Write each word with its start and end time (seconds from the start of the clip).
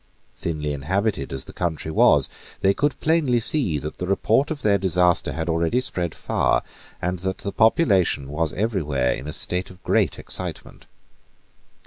Thinly 0.35 0.73
inhabited 0.73 1.31
as 1.31 1.43
the 1.43 1.53
country 1.53 1.91
was, 1.91 2.27
they 2.61 2.73
could 2.73 2.99
plainly 3.01 3.39
see 3.39 3.77
that 3.77 3.99
the 3.99 4.07
report 4.07 4.49
of 4.49 4.63
their 4.63 4.79
disaster 4.79 5.31
had 5.33 5.47
already 5.47 5.79
spread 5.79 6.15
far, 6.15 6.63
and 6.99 7.19
that 7.19 7.37
the 7.37 7.51
population 7.51 8.27
was 8.27 8.51
every 8.53 8.81
where 8.81 9.13
in 9.13 9.27
a 9.27 9.31
state 9.31 9.69
of 9.69 9.83
great 9.83 10.17
excitement. 10.17 10.87